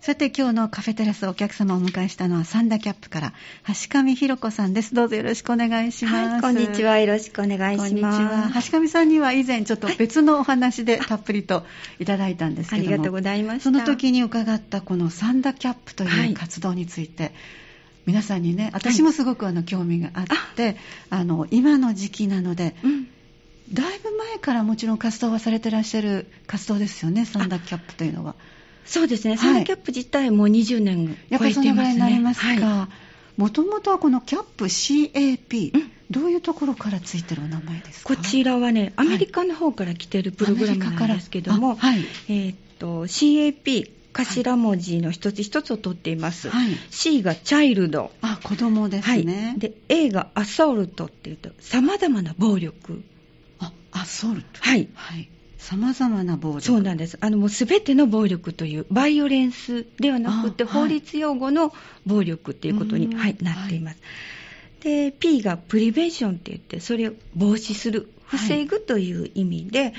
[0.00, 3.34] さて今日のカフェテラスお客様をお迎えしたのはサンダキャップから
[3.66, 4.94] 橋上弘子さんです。
[4.94, 6.98] どうぞよろしくお願いします、はい、こんにちは。
[6.98, 8.70] よろしくお願いします。
[8.70, 11.64] 橋上さんには以前ちょっと別のお話でたっぷりと
[11.98, 17.32] いただいたんですけども、ありがとうございますその時に伺ったこのサンダキャップという活動について、はい。
[18.06, 20.24] 皆さんにね私もすごくあの興味があっ
[20.56, 20.76] て、
[21.10, 23.04] あの今の時期なので、うん、
[23.70, 28.34] だいぶ前からもちろん活動はされてらっしゃる活動ですよねサンダキャップというのは。
[28.84, 31.26] そうですね、サンキャップ自体も20年超えてますね。
[31.30, 32.88] やっぱりそのぐらいになりますか。
[33.36, 38.14] もともとはこのキャップ CAP、うん、どういうところからついてるお名前ですか？
[38.14, 46.50] こちらはね、アメリカの方から来てるプログラムなんですけども、はい、えー、っと、CAP、頭文字の一つ一つを取っています。
[46.50, 48.10] はい、C がチャイルド。
[48.20, 49.52] あ、子供ですね。
[49.52, 53.02] はい、で、A がアソルトっていうと、様々な暴力。
[53.60, 54.48] あ、アソルト。
[54.60, 54.88] はい。
[54.94, 55.28] はい
[55.60, 57.18] 様々な暴力そうなんです。
[57.20, 61.72] あのもうすべての暴力というバイオレンスではなくて、法律用語の
[62.06, 63.98] 暴力っていうことに、はい、なっています。
[64.80, 69.92] で、P がプリベンションって言って、それを防止する、防ぐという意味で、はい、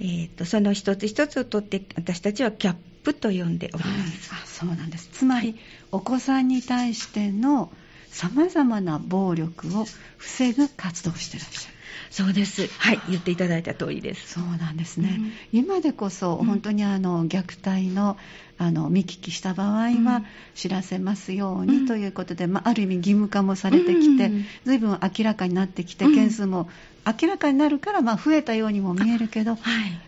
[0.00, 4.30] えーと、その一つ一つをとって、私たちはキャップと呼んでおります。
[4.32, 5.08] あそうなんです。
[5.12, 5.54] つまり、
[5.92, 7.70] お子さんに対しての
[8.10, 9.86] 様々な暴力を
[10.18, 11.79] 防ぐ活動をしてらっしゃる。
[12.10, 12.68] そうです。
[12.78, 14.34] はい、言っていただいた通りです。
[14.34, 15.18] そうなんですね。
[15.18, 18.16] うん、今でこそ、本当にあの、虐待の、
[18.58, 24.30] あの、見聞きした場合は、知らせますようにということで、まあ、ある意味義務化もされてきて、
[24.64, 26.68] 随分明らかになってきて、件数も
[27.06, 29.60] 明らかになるから、まあ、増えたようにも見えるけど、はい、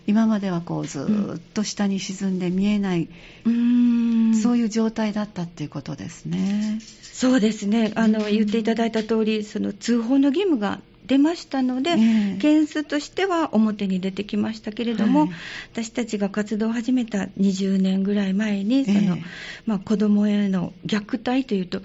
[0.06, 3.08] 今まではこうずっと下に沈んで見えない、
[3.46, 6.80] うん、そういう状態だったっていうことですね。
[7.02, 7.92] そうですね。
[7.94, 11.96] あの、言っていただいた通り、その通報の義務が出ましたので、
[12.40, 15.30] 件数としては表に出てきましたけれども、はい、
[15.72, 19.18] 私たちが活動を始めた20年ぐらい前に、その、
[19.66, 21.80] まあ、子供への虐待というと、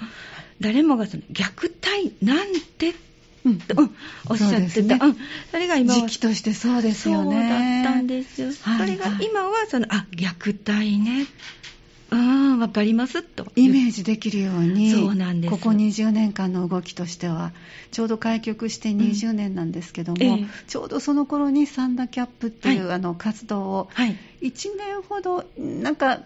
[0.59, 2.93] 誰もがその虐待なんて
[3.45, 3.61] うん、
[4.29, 4.99] おっしゃってた、そ、ね。
[5.01, 5.17] うん、
[5.51, 7.81] それが今時期としてそうですよね。
[7.83, 8.47] そうだったんですよ。
[8.61, 11.21] はい、それが今はその、あ虐待ね。
[11.21, 11.25] う
[12.15, 13.47] ん、わかりますと。
[13.55, 15.51] イメージできるように、そうなんです。
[15.51, 17.51] ここ20年間の動きとしては、
[17.91, 20.43] ちょうど開局して20年なんですけども、うんえ。
[20.43, 23.89] ー、ちょうどその頃にサンダキャップっていう、はい、あの活動を、
[24.41, 26.21] 1年ほど、なんか、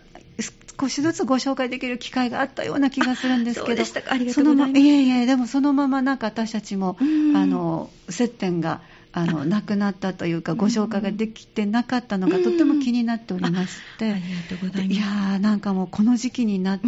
[0.79, 7.03] 少しずつご紹介できる機会があったような気がするんですけど、そのまま、いえいえ、でもそのままなんか私たちも、あ
[7.45, 8.81] の接点が
[9.13, 14.99] あの亡くなったというかご紹介ができてなかったのがとても気になっておりまして、ありがとうございます。
[14.99, 16.85] いやーなんかもうこの時期になって、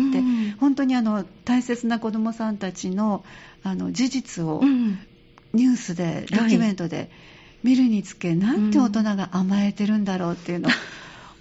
[0.60, 3.26] 本当にあの大切な子どもさんたちの
[3.64, 4.62] あの事実を
[5.54, 7.12] ニュースで、ドキュメントで
[7.64, 10.72] 見るにつけ、なんて大人が甘えてるんだろうっていうのを。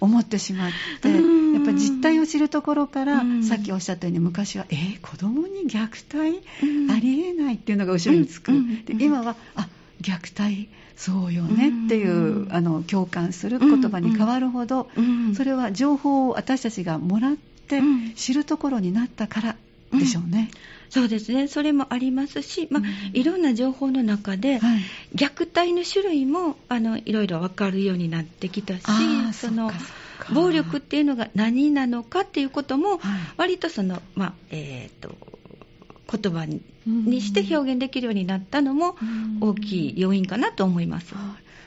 [0.03, 0.71] 思ってしまっ
[1.01, 6.45] て、やっぱり実態を知るところから、さっきおっしゃったように昔は、えー、子供に虐待、
[6.91, 8.51] ありえないっていうのが後ろにつく、
[8.85, 9.69] で今はあ
[10.03, 14.87] 虐待そうよねっていう、あの共感する言葉に変わるほど、
[15.35, 17.81] それは情報を私たちがもらって
[18.15, 19.55] 知るところになったから
[19.91, 20.51] でしょうね。
[20.89, 22.83] そうですね、それもありますし、まあ、
[23.13, 24.81] いろんな情報の中で、はい、
[25.15, 28.83] 虐待の種類もあのいろいろ分かるようになってきたし、
[29.33, 29.71] その
[30.31, 32.99] 暴力っていうのが何なのかっていうことも、
[33.37, 35.15] 割とその、まあえーと
[36.11, 38.95] 言葉にして表現できるようになったのも
[39.41, 41.15] 大きい要因かなと思います。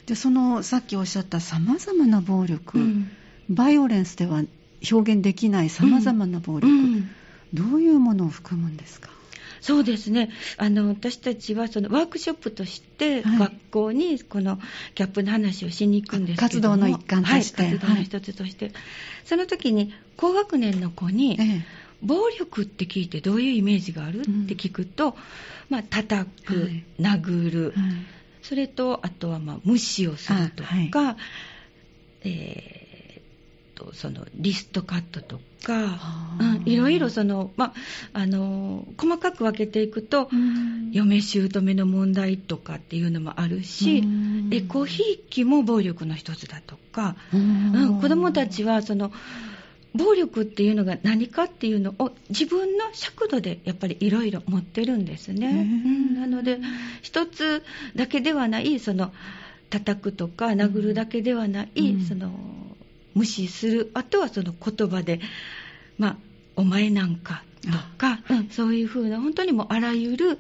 [0.06, 3.10] でそのさっきおっしゃったさまざまな暴力、うん、
[3.48, 4.42] バイオレンスでは
[4.90, 6.78] 表現できないさまざまな暴力、うん。
[6.78, 7.10] うん、
[7.52, 9.10] どういうものを含むんですか？
[9.60, 10.30] そうですね。
[10.58, 14.60] あの私たちはそのワークショップとして学校にこの
[14.94, 18.74] ギャップの話をしに行くんですけど活動の一環として、はい、活動の一つとして、はい、
[19.24, 21.64] その時に高学年の子に、ええ
[22.02, 25.16] 暴力って聞いてどういうイメージがある、うん、って聞くと、
[25.68, 27.92] まあ叩く、はい、殴る、はい、
[28.42, 31.16] それとあとはまあ無視をするとか、はい、
[32.24, 35.98] えー、とそのリストカットとか、
[36.40, 37.72] うん、いろいろその、まあ、
[38.14, 49.12] あの細かく分けていくと、うん、嫁姑の問題とかっていうのもあるし、うん、エコひいきも暴力の一つだとか、うん、子どもたちはその
[49.96, 55.48] 暴力っていうのが何かっていうのを自分の尺度でやっぱりいろいろ持ってるんですね。
[55.48, 55.52] う
[55.88, 56.58] ん、なので
[57.02, 57.62] 一つ
[57.94, 59.12] だけではないその
[59.70, 62.30] 叩くとか殴るだけではない、うん、その
[63.14, 65.20] 無視するあとはその言葉で
[65.98, 66.16] まあ
[66.56, 70.38] お前なんかとか、うん、そういうふうな本当にもうあらゆる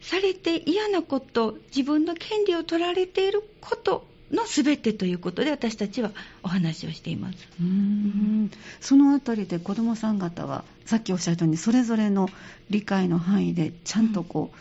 [0.00, 6.10] されて嫌なこと自分の権利を取られていることの全てということで私たちは
[6.42, 7.38] お話をしています。
[7.60, 8.50] うん。
[8.80, 12.28] そのあたりで子どもさん方はさっきおっしゃったようにそれぞれの
[12.70, 14.56] 理解の範囲でちゃんとこう、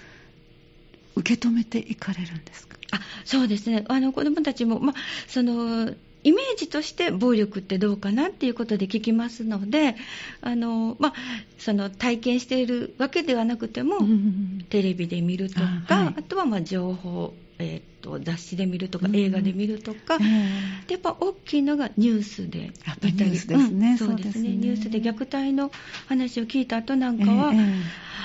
[1.16, 2.78] うん、受け止めていかれるんですか？
[2.92, 3.84] あそうですね。
[3.90, 4.94] あの子どもたちも、ま、
[5.28, 5.94] その
[6.24, 9.96] イメージとして暴力ってどうかなっていうことで聞きますので
[10.42, 11.13] あの、ま、
[11.58, 20.25] その体験しているわけではなくても、うん、テレビで見るとかあはい、あとはま情報えーと、雑誌で見るとか、映画で見るとか、で
[20.89, 22.71] やっぱ大きいのがニュースで
[23.04, 24.50] 見たりですね、うん、そうですね。
[24.50, 25.71] ニュースで虐待の
[26.07, 27.81] 話を聞いた後なんかは、えー、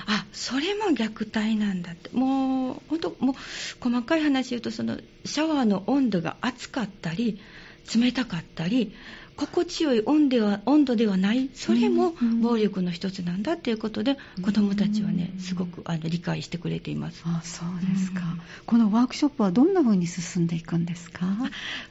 [0.06, 2.10] あそれも虐待なんだって。
[2.12, 3.34] もう本当もう
[3.80, 7.40] 細かい話言うとそのシャワーの温度が熱かったり
[7.94, 8.92] 冷たかったり
[9.36, 11.50] 心地よい温では温度ではない。
[11.54, 17.22] それも暴力の一つなんだということで、うん、子どもたちはねすごくあの理解してくれています。
[17.26, 21.26] あそうですか、うん、このワークショップはどんな風に進んでいくんですか？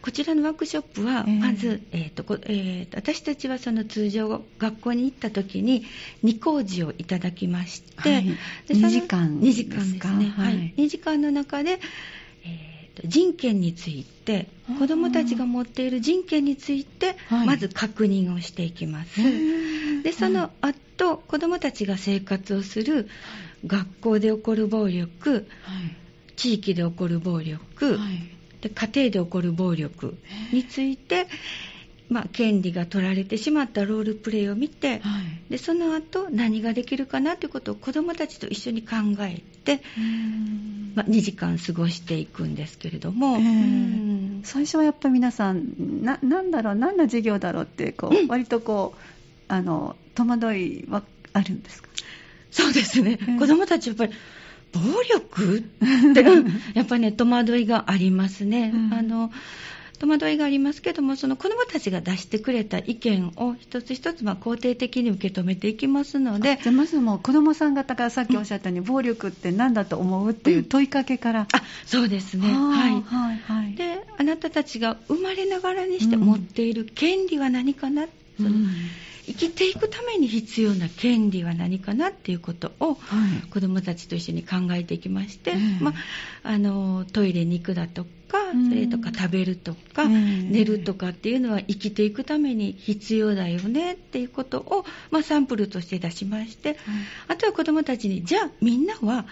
[0.02, 5.86] こちらのワークショップはまず、えー、えーとえー、私たちはその通常学校に行った時に
[6.24, 8.26] 2工事をいただきまして、はい、
[8.68, 11.80] で2時間2時間ですね、はい、はい、2時間の中で、えー
[13.04, 14.48] 人権について
[14.80, 23.08] 子どもたちが持っている人権についてまず確認をしていきます、はい、でその後子どもたちが生活をする
[23.66, 30.18] 学校で起こる暴力、はい、地域で起こる暴力、はい、で家庭で起こる暴力
[30.52, 31.28] について、
[32.12, 39.82] まあ、権利が取られてしまったロールプレイを見て、はい、でその後何ができるかなということを子どもたちと一緒に考えて、
[40.94, 43.38] まあ、2時間過ごしていくんですけれども、
[44.44, 49.00] 最初はやっぱり皆さんななんだろう何の授業だろうってこう、うん、割とこう
[49.48, 51.88] あの戸惑いはあるんですか？
[52.52, 54.12] そうですね、子どもたちやっぱり
[54.74, 55.60] 暴力？
[55.60, 55.62] っ
[56.14, 56.24] て
[56.78, 58.74] やっぱりね戸惑いがありますね。
[58.76, 59.32] うん、あの
[60.02, 78.08] 戸惑いがありますけども、その子どもたちが出してくれた意見を一つ一つま肯定的に受け止めていきますので、じゃまずもう子どもさん方がさっきおっしゃったように、うん、暴力って何だと思うっていう問いかけから、うん、あそうですね、はい、はいはい、であなたたちが生まれながらにして持っている権利は何かな、
[78.42, 78.56] その
[79.26, 82.98] 生きていくために必要な権利は何かなっていうことを、
[83.54, 85.94] 子どもたちと一緒に考えていきまして、ま
[86.44, 88.10] あ、のトイレに行くだとか、
[88.70, 96.78] それとか食べるとか、寝るとかっていうのは生きていくために必要だよねっていうことを、まあ、サンプルとして出しまして、
[97.28, 99.26] あとは子どもたちにじゃあみんなは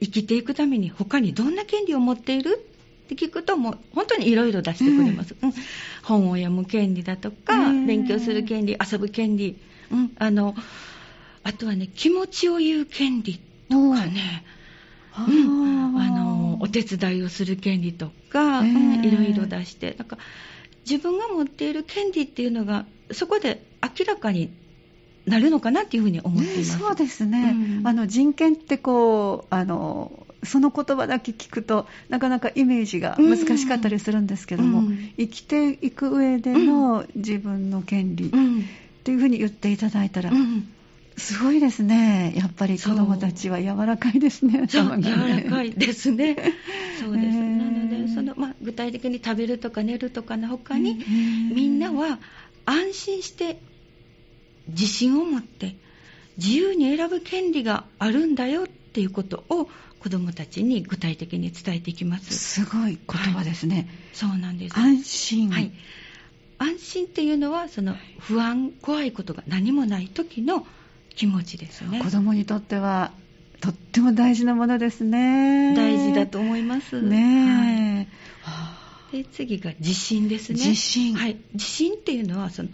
[0.00, 2.66] 生きていくために他にどんな権利を持っている？
[3.06, 5.52] って聞くともう本当にいろいろ出してくれます、うん、
[6.02, 9.58] 本を読む権利だとか、勉強する権利遊ぶ権利、
[9.92, 10.54] うん、あの
[11.42, 14.44] あとはね気持ちを言う権利とかね、
[15.28, 19.94] うん、あのお手伝いをする権利とか、うん、いろいろ出して。
[19.98, 20.18] なんか
[20.88, 24.50] 自分が持っている権利っていうのがそこで明らかに
[25.26, 38.30] なるのかなっていうふうに思っています、ね、そうですね、うん、あの人権ってこうあのその言葉だけ聞くとなかなかイメージが難しかったりするんですけども、うん、生きていく上での自分の権利っ
[39.04, 40.68] ていうふうに言っていただいたら、うん、
[41.16, 42.32] すごいですね。
[42.36, 44.62] やっぱり子どもたちは柔らかいですね。
[44.62, 45.02] 頭がね。
[45.02, 46.36] 柔らかいですね。
[46.98, 47.40] そうです、え。
[47.40, 51.04] ー、なのでその、まあ、具体的に食べるとか寝るとかの他に、え。
[51.04, 52.18] ー、みんなは
[52.64, 53.60] 安心して
[54.68, 55.76] 自信を持って
[56.38, 59.68] 自由に選ぶ権利があるんだよっていうことを
[60.00, 62.34] 子どもたちに具体的に伝えていきます。
[62.34, 64.76] すごい言葉ですね、はい、そうなんです。
[64.76, 65.70] 安心、はい、
[66.58, 70.66] 安心っていうのはその不安怖いことが何もない時の
[71.14, 72.00] 気持ちですね。
[72.02, 73.12] 子どもにとっては
[73.60, 75.74] とっても大事なものですね。
[75.76, 77.02] 大事だと思います。
[77.02, 78.08] ね、
[78.40, 80.58] はい、で次が自信ですね。
[80.58, 81.14] 自信。
[81.14, 81.36] はい。
[81.52, 82.70] 自信っていうのはその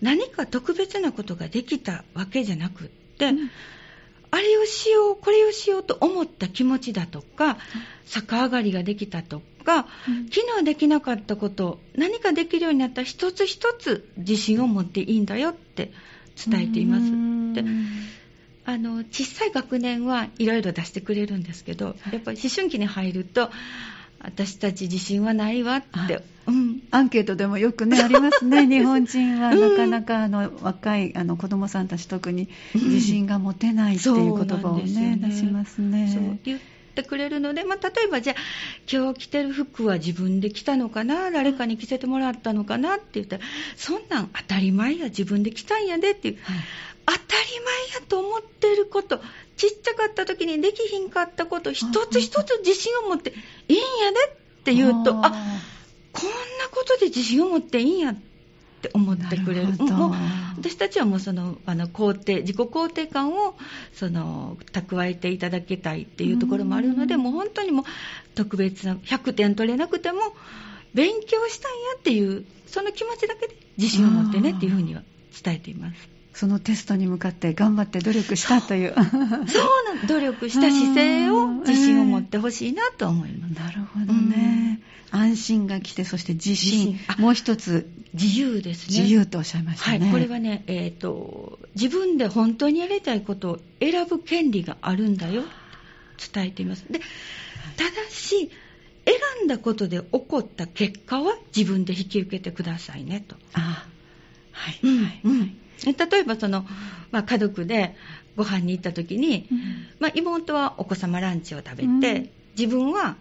[0.00, 3.50] 何か特別なことができたわけじゃなくって、うん
[4.30, 7.58] あれをしよう、これをしようと思った気持ちだとか、
[8.06, 15.92] 逆上がりができたとか、うん、昨日できなかったこと何かできるようになった一つ一つ自信を持っていいんだよって
[16.36, 17.04] 伝えています。
[17.54, 17.64] で
[18.64, 23.50] あの小さい学年はいろいろ出してくれるんですけど、やっぱり思春期に入ると、
[24.20, 28.66] 私たち自信はないわって、うん、アンケートでもよくねありますね。
[28.68, 29.54] 日本人は。
[29.54, 36.10] なかなかあの若いあの子どもさんたち特に自信が持てないっていう言葉をね,、ね出しますね。
[36.12, 36.60] そう言っ
[36.94, 38.36] てくれるので、まあ、例えばじゃあ
[38.90, 41.30] 今日着てる服は自分で着たのかな？
[41.30, 42.96] 誰かに着せてもらったのかな？
[42.96, 43.42] って言ったら
[43.76, 46.56] そんなん当たり前や自分で着たんやでっていう、はい。
[47.06, 47.24] 当たり
[47.94, 49.20] 前やと思ってること。
[49.58, 53.34] ちっちゃかった時にできひんかったこと一つ一つ自信を持って
[53.66, 54.16] いいんやで
[54.60, 55.32] って言うとあ
[56.20, 58.14] こんなことで自信を持っていいんやっ
[58.80, 60.12] て思ってくれるもう
[60.56, 63.56] 私たちはもうそのあの肯定自己肯定感を
[63.92, 67.84] その蓄えていただきたいっていうところもあるので、もう本当にもう
[68.34, 70.20] 特別な100点取れなくても
[70.94, 75.02] 勉強したんやっていうその気持ちだけで自信を持ってねっていうふうには
[75.42, 76.08] 伝えています。
[76.34, 78.94] そのテストに向かって頑張って努力したという。
[78.94, 83.54] そうなん努力した姿勢を自信を持ってほしいなと思います。
[83.54, 84.80] なるほどね。
[85.10, 86.98] 安心が来て、そして自信。
[87.18, 87.88] もう一つ。
[88.14, 89.00] 自由ですね。
[89.00, 89.98] 自由とおっしゃいましたね。
[89.98, 95.44] はい、これはね、えっ、ー、と、自分で本当にやりたいことを選ぶ権利があるんだよ、
[96.32, 96.84] 伝えています。
[96.90, 97.00] で、
[97.76, 98.50] ただし、
[99.04, 103.36] 選んだことで起こった結果は自分で引き受けてくださいねと。
[103.54, 103.86] あ
[104.52, 104.80] はい。
[104.82, 106.66] うん、はい、うん例えばその、
[107.12, 107.94] まあ、家族で
[108.36, 109.58] ご飯に行った時に、うん、
[110.00, 113.16] まあ、妹はお子様ランチを食べて、うん、自分は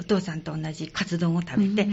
[0.00, 1.88] お父さんと同じカツ丼を食べて、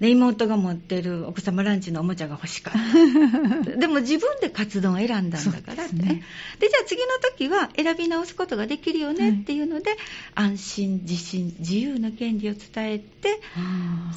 [0.00, 3.70] 妹が持ってるお子様ランチのおもちゃが欲しかった。
[3.76, 5.94] でも自分でカツ丼を選んだんだからって。
[5.94, 6.22] ね。
[6.58, 9.96] でじゃあ次の時は選び直すことができるよねっていうので、
[10.34, 13.40] 安心自信自由の権利を伝えて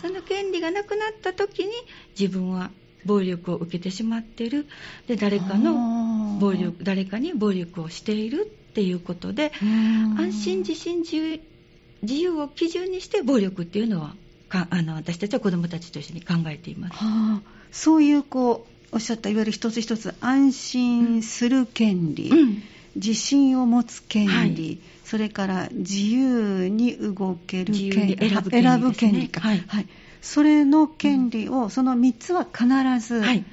[0.01, 1.71] その権利がなくなった時に
[2.17, 2.71] 自分は
[3.05, 4.65] 暴力を受けてしまってる。
[5.07, 9.53] で誰かの暴力誰かに暴力をしているっていうことで
[10.17, 11.39] 安心自信自由
[12.05, 14.15] 自由を基準にして暴力っていうのは
[14.49, 22.63] かあの私たちは子どもたちと一緒に考えています、はあ、そういうこうおっしゃったいわゆる一つ一つ安心する権利、うん、
[22.95, 29.87] 自信を持つ権利、はい、それから自由に動ける権利選ぶ権利、ね、選ぶ権利か、はい、はい。
[30.21, 32.65] それの権利を、うん、その3つは必
[33.05, 33.43] ず、はい、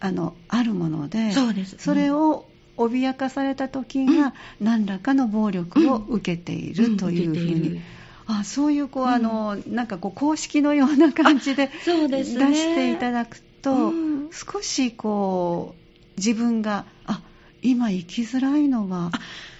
[0.00, 2.46] あのあるものでそうです、それを
[2.76, 7.80] 脅かされた時が、何らかの暴力を受けているというふうに。
[8.28, 12.36] あそういうこう、あのなんかこう公式のような感じで出し
[12.74, 13.92] ていただくと、
[14.30, 17.22] 少しこう自分があ
[17.62, 19.10] 今生きづらいのは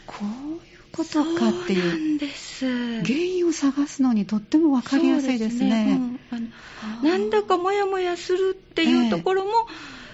[0.07, 6.19] こうことかっていう原因を探すのにとっても分かりやすいですね。
[6.31, 6.51] すね。
[7.03, 9.67] うん、なんだかモヤモヤするっていうところも、えー、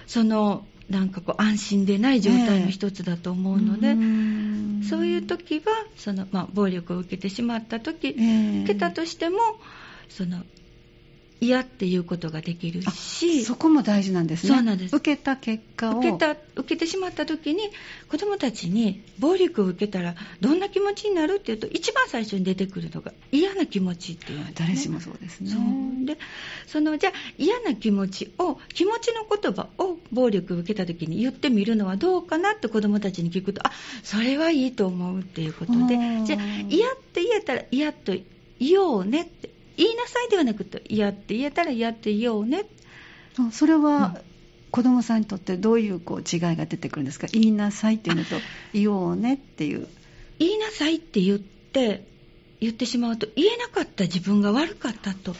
[0.07, 5.63] そのなんかこう安心でない状態の一つだと思うので、えー、そういう時は
[5.97, 9.37] その、まあ、暴力を受けてしまった時、えー、受けたとしても
[10.09, 10.43] その
[11.41, 14.55] 嫌っていうことができるしそこも大事なんですね。
[14.55, 14.95] そうなんです。
[14.95, 15.99] 受けた結果を。
[15.99, 17.71] 受けた受けてしまった時に
[18.09, 25.51] 子どもたちに暴力を受けたらどんな気持ちになるっていうと一番最初に出てくるのが嫌な気持ちっていう、ね、誰しもそうですね。
[25.51, 26.05] そう。
[26.05, 26.17] で
[26.67, 33.71] そのじゃあ嫌な気持ちを気持ちの言葉を暴力を受けた時に言ってみるのはどうかなって子どもたちに聞くとあ
[34.03, 36.39] それはいいと思うっていうことでじゃあ
[36.69, 38.13] 嫌って言えたら嫌と
[38.59, 42.65] 言おうねって言いなさいではなくて嫌って言えたら嫌って言おうね。
[43.51, 44.17] それは、
[44.71, 47.27] 子供さんにとってどういうこう違いが出てくるんですか？
[47.31, 48.35] 言いなさいっていうのと
[48.73, 49.87] 言おうねっていう。
[50.39, 52.05] 言いなさいって言って
[52.59, 55.35] 言ってしまうと言えなかった自分が悪かったと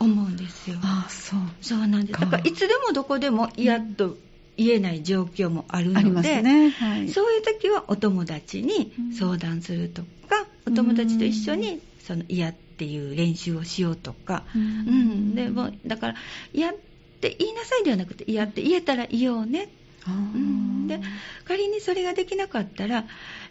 [0.00, 0.78] 思うんですよ。
[0.82, 1.40] ああそう。
[1.60, 2.20] そうなんです。
[2.20, 4.16] だからいつでもどこでも嫌と
[4.56, 6.70] 言えない状況もあるので、ね。
[6.70, 16.14] はい、そういう時はお友達に相談するとか、うん、お友達と一緒にその嫌っていう練習をしようとか、うん、うん、でもだから
[16.52, 16.74] 嫌っ
[17.20, 19.68] て言いなさいではなくて嫌って言えたら言おうね、
[20.06, 21.00] うん、で
[21.44, 23.04] 仮にそれができなかったら、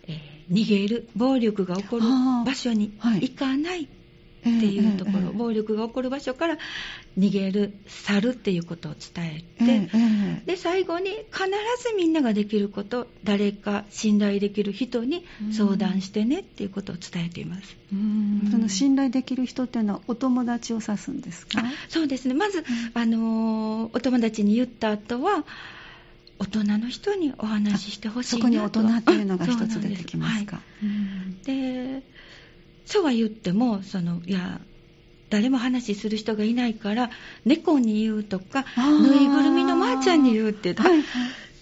[0.07, 2.03] えー、逃げる暴力が起こる
[2.45, 3.87] 場所に行かない、
[4.41, 6.57] っていうところ、えーえー、暴力が起こる場所から
[7.17, 11.45] 逃げる去るっていうことを伝えて、えー、で最後に必
[11.83, 17.75] ずみんなができること誰か信頼できる人に相談してねっていうことを伝えています、
[18.51, 21.63] その信頼できる人っていうのはお友達を指すんですか？
[21.89, 22.33] そうですね。
[22.33, 25.45] まず、あのー、お友達に言った後は
[26.39, 28.41] 大人の人にお話ししてほしいなと。
[28.41, 30.59] そこに大人というのが一つ出てきますか？
[31.45, 32.01] で
[32.91, 34.59] そうは言ってもそのいや
[35.29, 37.09] 誰も話する人がいないから
[37.45, 41.03] 猫に言うとかぬいぐるみのまーちゃんに言うって言った、はいはい、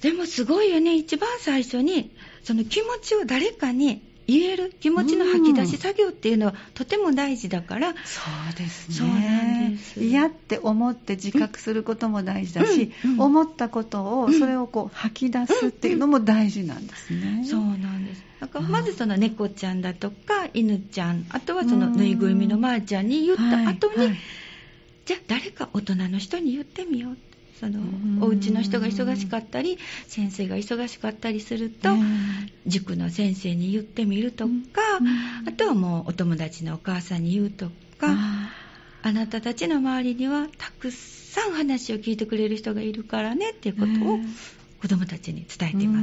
[0.01, 0.95] でもすごいよね。
[0.95, 2.09] 一番最初に
[2.43, 8.21] その気持ちを誰かに言える気持ちの吐き出し作業っていうのはとても大事だから、そ
[8.51, 8.95] うですね。
[8.95, 10.03] そうです。
[10.03, 18.23] 嫌って思って自覚することも大事だし、うんうん、思ったことをそれをこう吐き出すっていうのも大事なんですね、そうなんです。
[18.39, 24.07] だからまずその猫ちゃんだとか犬ちゃんあとはそのぬいぐるみのまーちゃんに言った後に、はい。
[24.09, 24.17] はい、
[25.05, 27.17] じゃあ誰か大人の人に言ってみよう
[27.59, 27.79] その
[28.21, 31.89] お家の人が忙しかったり先生が忙しかったりすると
[32.65, 34.51] 塾の先生に言ってみるとか
[35.47, 38.15] あとはもうお友達のお母さんに言うとか
[39.01, 44.19] あなたたちの周りにはたくさん話を聞いてくれる人がいるからねっていうことを
[44.81, 45.99] 子どもたちに伝えていま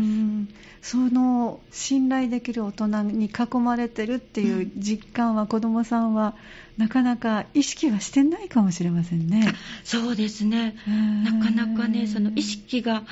[0.82, 0.90] す。
[0.90, 6.34] その信頼できる大人に囲まれてるっていう実感は子どもさんは
[6.76, 9.52] なかなか意識はしてないかもしれませんね。
[9.82, 10.76] そうですね。
[11.24, 13.02] なかなかねその意識が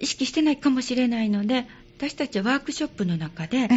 [0.00, 1.66] 意識してないかもしれないので
[1.96, 3.68] 私たちはワークショップの中で、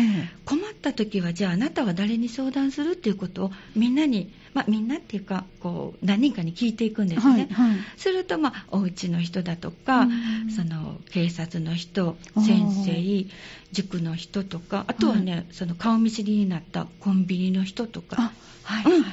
[0.44, 10.08] 困った時はじゃああなたは誰に相談するっていうことをみんなに、まあ、みんなっていうかこう何人かに聞いていくんですね、はいはい、すると、まあ、お家の人だとか、
[10.56, 13.26] その警察の人先生
[13.72, 18.32] 塾の人とかあとはね、はい、その顔見知りになったコンビニの人とか。
[18.64, 19.06] はい、うん。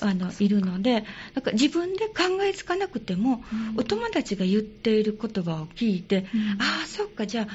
[0.00, 7.48] あのいるのでなんか自分で考えつかなくても、うん、お友達が言っている言葉を聞いて、うん、ああそっかじゃあ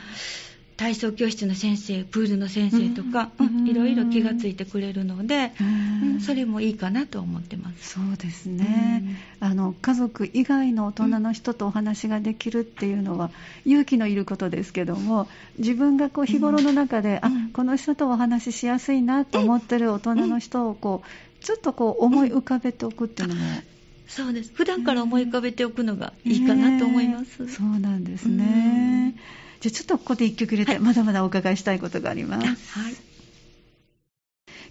[0.80, 7.96] 体操教室の先生プールの先生とか、うん、いろいろ気がついてくれるので、うん、それもいいかなと思ってます。
[7.96, 9.04] そうですね、
[9.42, 13.30] うん、あの家族以外の大人の人とお話ができるっていうのは、
[13.66, 23.42] 勇気のいることですけども自分がこう日頃の中で、あこの人とお話ししやすいなと思ってる大人の人をこうちょっとこう思い浮かべておくっていうのも、
[24.08, 24.52] そうです。
[24.54, 29.16] 普段から思い浮かべておくのがいいかなと思います、そうなんですね、
[29.60, 32.80] じゃあちょっとここで1曲入れて、はい、まだまだお伺いしたいことがあります。
[32.80, 32.96] はい。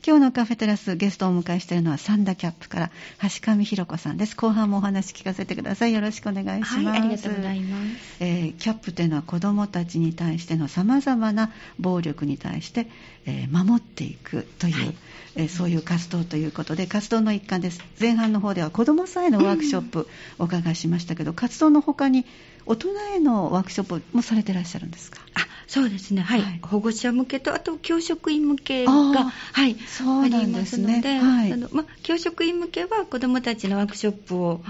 [0.07, 2.91] 今日のカフェテラスゲストをお迎えしているのはサンダキャップから
[3.23, 4.37] 橋上ひろ子さんです。
[4.37, 5.93] 後半もお話聞かせてください。
[5.93, 12.87] よろしくお願いします、はい、ありがとうございます、えー、キャップというのは子どもたちに対してのさまざまな暴力に対して、
[13.27, 14.95] えー、守っていくという、はい、
[15.37, 17.83] えー、そういう活動ということで活動の一環です。
[18.01, 22.25] 前半の方では子どもさんへのワークショップお伺いしましたけど、活動の他に
[22.69, 25.21] 大人へのワークショップもされてらっしゃるんですか？
[25.35, 34.63] あそうですね、はい、はい、保護者向けと、あと教職員向けが、はい、そうなんですね、ありますので、はい、あのま、教職員向けは子どもたちのワークショップを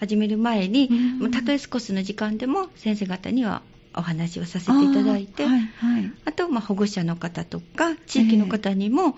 [0.00, 0.88] 始める前に、
[1.20, 3.62] うん、たとえ少しの時間でも先生方には
[3.96, 9.12] お話をさせていただいて、あはいはい、あと、ま保護者の方とか、地域の方にも、えー、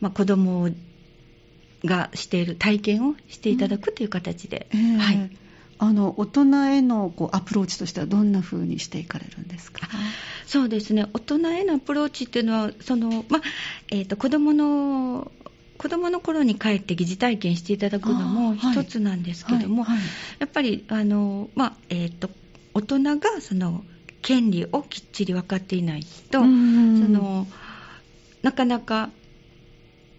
[0.00, 0.70] ま子ども
[1.84, 5.30] がしている体験をしていただくという形で、うんえー、はい、
[5.82, 9.88] あの大人へのこうアプローチとしてはどんな風にしていかれるんですか？
[10.46, 11.06] そうですね。
[11.14, 13.40] 大人へのアプローチっていうのはその、ま
[13.90, 15.32] えーと、子どもの
[15.78, 20.04] 子供の頃に帰って疑似体験していただくのも一つなんですけども、はいはい。
[20.04, 20.08] はい、
[20.40, 22.28] やっぱりあの、まあえーと、
[22.74, 23.82] 大人がその
[24.20, 27.46] 権利をきっちり分かっていないとその
[28.42, 29.08] なかなか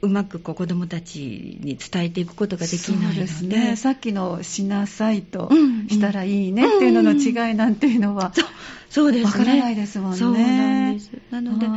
[0.02, 3.22] うまくこう子どもたちに伝えていくことができないので。
[3.22, 3.76] ですね。
[3.76, 5.52] さっきの「しなさい」と
[5.90, 8.44] 「したらいいね」っていうのの違いなんていうのは、うん、
[8.90, 9.26] そうですね。
[9.26, 10.18] わからないですもんね。
[10.18, 11.12] そうなんです。
[11.30, 11.68] なので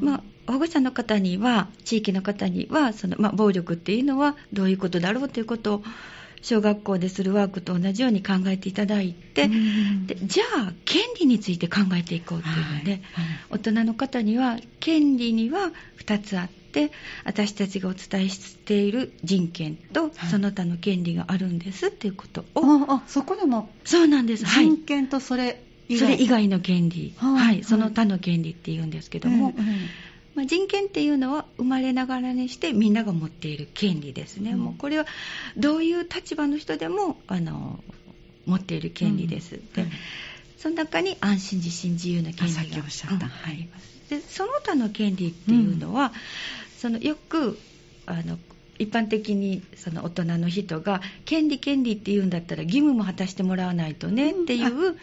[0.00, 5.82] まあ保護者の方には地域の方にはその、まあ、暴力っていうのはどういうことだろうということを
[6.42, 13.00] 小学校でするワークと同じように考えていただいて、でじゃあ権利について考えていこうというので、はいはい、
[13.50, 16.65] 大人の方には権利には2つあって
[17.24, 24.44] 私たちがお伝えしている人権とその他の権利があるんですっていうことを、あそこでもそうなんです。
[24.44, 29.54] 人権とそれ以外,、それ以外の権利、はい、その他の権利っていうんですけども、
[30.34, 35.06] まあ、人権っていうのは生まれながらにしてみんなが持っている権利ですね、うん、もうこれは
[35.56, 37.80] どういう立場の人でもあの
[38.46, 39.86] 持っている権利です、うん、で
[40.58, 43.06] その中に安心自信自由な権利があります。
[44.10, 46.12] でその他の権利っていうのは、
[46.76, 47.58] そのよく
[48.06, 48.38] あの
[48.78, 54.96] 一般的にその大人の人が権利権利って言うんだったら義務も果たしてもらわないとねっていう、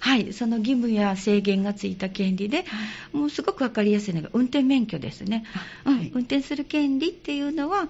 [0.00, 2.64] はい、その義務や制限がついた権利で、
[3.12, 5.44] もうすごく分かりやすいのが運転免許ですね、
[5.84, 7.88] はい、うん、運転する権利っていうのは、やっ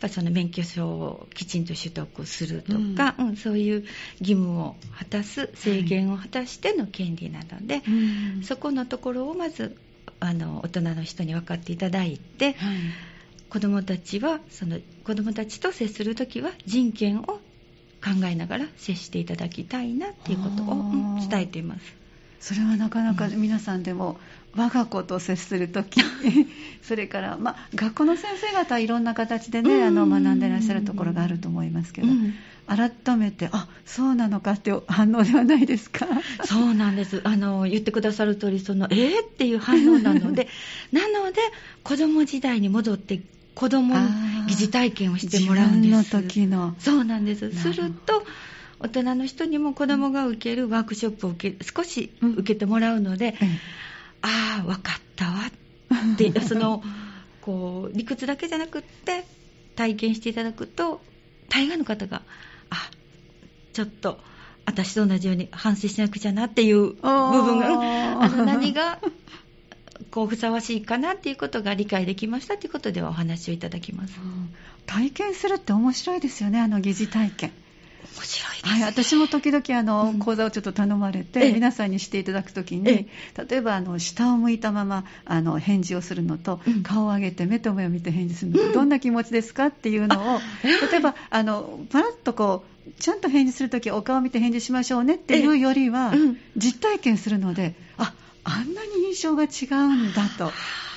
[0.00, 3.84] ぱその免許証をきちんと取得するとか、うん、うん、そういう
[4.20, 9.76] 義務を果たす、制限を果たしての権利なので、はい、そこのところをまず
[10.20, 12.78] あの大人の人に分かっていただいて、はい、
[13.50, 17.40] 子どもたちはその子どもたちと接するときは人権を考
[18.24, 21.80] えながら接していただきたいなっていうことを、伝えています。
[22.38, 24.18] それはなかなか皆さんでも、
[24.56, 26.00] 我が子と接するとき
[26.82, 32.08] それから、まあ、学校の先生方はいろんな形でね、あの学んでらっしゃるところがあると思いますけど、
[32.66, 36.06] 改めてあそうなのかって反応ではないですか？
[36.44, 37.20] そうなんです。
[37.24, 40.48] あの言ってくださる通りそのえー、っていう反応なので
[40.92, 41.40] なので
[41.82, 43.20] 子供時代に戻って
[43.54, 44.00] 子供の
[44.46, 45.96] 疑似体験をしてもらうんです。
[45.96, 46.74] 自分の時の。
[46.78, 47.52] そうなんです。
[47.52, 48.26] すると、
[48.80, 53.48] 大人の人にも子供が受けるワークショップを受け少し受けてもらうので、うん、
[54.24, 55.32] ああ、分かったわ。
[56.14, 56.82] って、 その、
[57.40, 59.24] こう、理屈だけじゃなくって、
[59.76, 61.00] 体験していただくと、
[61.48, 62.22] 大概の方が
[62.70, 62.90] あ
[63.72, 64.18] ちょっと
[64.66, 68.98] 私と同じように反省しなくちゃなっていう部分があの何が
[70.10, 74.54] こうふさわしいかなっていうことが理解できましたということではお話をいただきます、うん、
[74.86, 77.52] 体験するって面白いですよねあの疑似体験
[78.16, 83.08] 面白いです、ね、はい、私も時々あの、うん、講座をちょっと頼まれて、皆さんにしていただくときに、
[83.48, 96.12] 例えばあの下を向いたままあの返事をするのと、うん、顔を上げて目と目を見て返事するのと、どんな気持ちですかっていうのを、例えばあのパラッとこうちゃんと返事するときお顔を見て返事しましょうねっていうよりは、
[96.56, 98.12] 実体験するのであ
[98.44, 100.52] あんなに印象が違うんだと。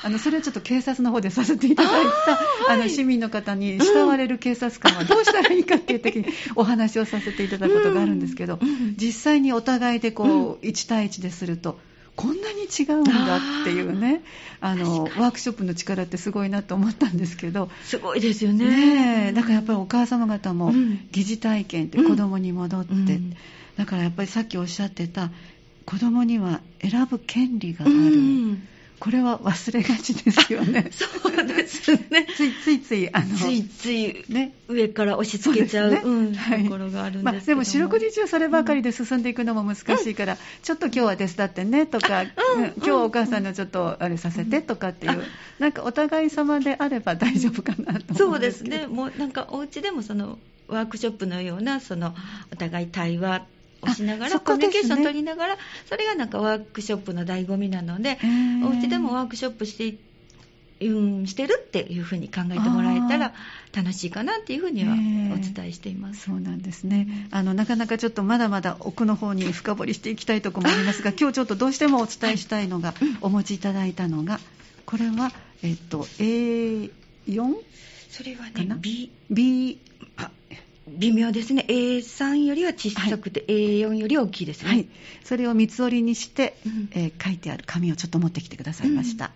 [0.07, 8.57] あのそれをちょっと警察の方でさせていただいたあ、はい、の市民の方に慕われる警察官はどうしたらいいかっていう時にお話をさせていただくことがあるんですけど、
[8.95, 11.77] 実際にお互いでこう1対1ですると。
[12.15, 14.23] こんなに違うんだっていうね
[14.59, 17.69] あのワークショップの力ってすごいなと思ったんですけど。
[17.83, 19.25] すごいですよね。
[19.25, 20.71] ねだからやっぱりお母様方も
[21.11, 23.35] 疑似体験って子供に戻って、うん、
[23.77, 25.29] だからやっぱりさっきおっしゃってた
[25.85, 27.97] 子供には選ぶ権利がある、う
[28.53, 28.67] ん
[28.99, 30.89] これは忘れがちですよね。
[30.91, 32.27] そうですね。
[32.35, 42.27] ついついつい、あの、ついつい、ね、上から押し付けちゃう、ねうん、はい、ところがあるんですけどまあ、でも四六時中そればかりで進んでいくのも難しいから、うん、ちょっと今日は手伝ってねとか、うん、
[42.77, 45.23] 今日お母さんのちょっとあれさせてとかっていう、
[45.59, 48.87] なんかお互い様であれば大丈夫かなとそうですね。
[48.87, 52.15] もうなんかお家でもその、ワークショップのような、その、
[52.51, 53.45] お互い対話
[53.81, 58.17] をしながら、コミュニケーションを取りながら、それがなんかワークショップの醍醐味なので、
[58.63, 59.97] お家でもワークショップして
[60.79, 63.33] うん、してるっていうふうに考えてもらえたら
[63.75, 67.27] 楽しいかなっていうふうにはお伝えしています、そうなんですね。
[67.31, 74.39] あのなかなかちょっとまだまだ奥の方に深掘りしていきたいところもありますが 今日ちょっとどうしてもお伝えしたいのが、はい、お持ちいただいたのが
[74.85, 75.31] これは、
[75.63, 76.89] えっと、A4?
[78.09, 79.79] それはね B, B
[80.87, 81.65] 微妙ですね。
[81.67, 84.87] A3 よりは小さくて、はい、A4 より大きいですね、はい、
[85.23, 89.31] それを三つ折りにして、うん、えー、書いてある紙をちょっと持ってきてくださいました、うん、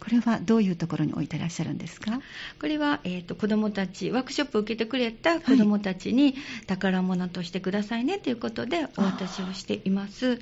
[0.00, 2.20] これはどういうところに置いてらっしゃるんですか？
[2.60, 6.34] これは、えーと、子どもたちワークショップを受けてくれた子どもたちに
[6.66, 10.38] 宝物としてくださいねということでお渡しをしています、はい、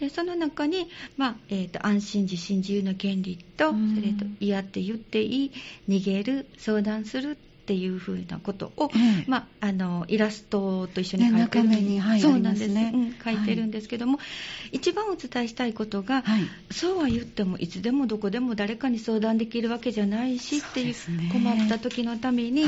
[0.00, 5.52] でその中に、まあえーと、安心自信自由の権利と、それと嫌って言っていい
[5.88, 12.68] 逃げる相談するっていうふうなことを、ええ、まあ、あのイラストと一緒に書いてる、ね、はい、そうなんです。
[12.72, 13.46] ね、うん、書い。
[13.46, 14.24] てるんですけども、は
[14.72, 20.94] い、一番お伝えしたいことが、はい、そうは言ってもいつでもどこでも誰かに相談できるわけじゃないしっていう、ね、
[21.32, 22.64] 困った時のために、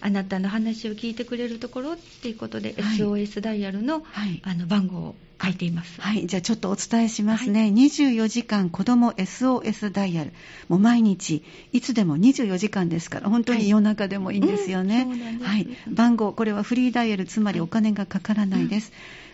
[0.00, 4.04] あなたの話を聞いてくれるところっていうことで、SOS ダイヤルの,、
[4.42, 6.00] あの番号を書いています。
[6.00, 7.62] はい、じゃあちょっとお伝えしますね。
[7.62, 10.32] はい、24時間子ども SOS ダイヤル。
[10.68, 14.96] もう毎日、いつでも24時間ですから、本当に夜中でもいいんですよね。
[14.98, 15.68] はい、うん、はい。
[15.88, 18.92] 番号、これはフリーダイヤル、つまりお金がかからないです。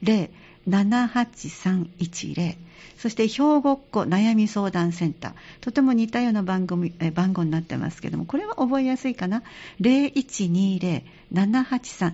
[0.04, 2.58] 0120-078-310。
[2.98, 5.34] そして、兵庫っ子悩み相談センター。
[5.62, 9.44] とても似たような番組え番号になってますけども、これは覚えやすいかな
[9.82, 11.04] ？0120-783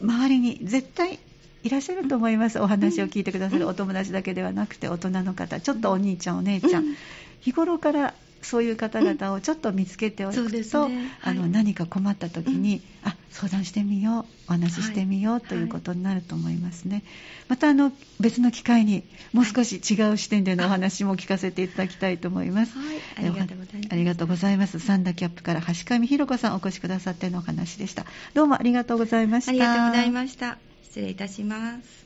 [0.02, 1.19] 周りに絶対
[1.63, 6.95] いらっしゃると思います、お話を聞いてくださるお友達だけではなくて大人の方ちょっとお兄ちゃんお姉ちゃん、
[7.39, 10.36] 日頃からそういう方々をちょっと見つけておく
[10.69, 11.12] と、ね。
[11.21, 17.04] はい、あの何か困った時に、うん、あ相談してみようお話ししてみよう、はい、ということになると思いますね、
[17.47, 22.73] またあの別の機会にもう少し違う視点でのお話も聞かせていただきたいと思います、
[23.17, 23.88] ありがとうございます。
[23.91, 24.80] ありがとうございます。
[24.80, 28.06] サンダキャップから橋上弘子さんお越しくださってのお話でした。
[28.34, 29.52] どうもありがとうございました。
[29.52, 32.03] ありがとうございました失礼いたします。